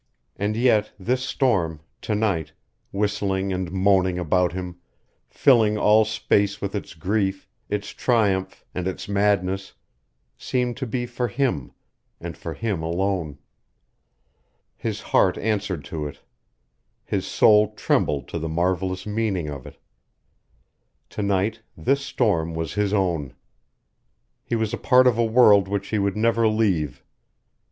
And 0.35 0.57
yet 0.57 0.93
this 0.97 1.21
storm 1.23 1.79
to 2.01 2.15
night 2.15 2.53
whistling 2.91 3.53
and 3.53 3.71
moaning 3.71 4.17
about 4.17 4.51
him, 4.51 4.77
filling 5.29 5.77
all 5.77 6.05
space 6.05 6.59
with 6.59 6.73
its 6.73 6.95
grief, 6.95 7.47
its 7.69 7.91
triumph, 7.91 8.65
and 8.73 8.87
its 8.87 9.07
madness, 9.07 9.73
seemed 10.39 10.75
to 10.77 10.87
be 10.87 11.05
for 11.05 11.27
him 11.27 11.71
and 12.19 12.35
for 12.35 12.55
him 12.55 12.81
alone. 12.81 13.37
His 14.75 15.01
heart 15.01 15.37
answered 15.37 15.85
to 15.93 16.07
it. 16.07 16.23
His 17.05 17.27
soul 17.27 17.75
trembled 17.75 18.27
to 18.29 18.39
the 18.39 18.49
marvelous 18.49 19.05
meaning 19.05 19.49
of 19.49 19.67
it. 19.67 19.77
To 21.11 21.21
night 21.21 21.61
this 21.77 22.01
storm 22.03 22.55
was 22.55 22.73
his 22.73 22.91
own. 22.91 23.35
He 24.43 24.55
was 24.55 24.73
a 24.73 24.77
part 24.79 25.05
of 25.05 25.19
a 25.19 25.23
world 25.23 25.67
which 25.67 25.89
he 25.89 25.99
would 25.99 26.17
never 26.17 26.47
leave. 26.47 27.03